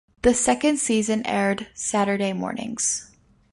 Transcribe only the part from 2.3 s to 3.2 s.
mornings.